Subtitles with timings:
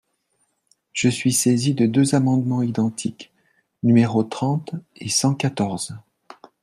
[0.93, 3.31] Je suis saisi de deux amendements identiques,
[3.83, 5.93] numéros trente et cent quatorze.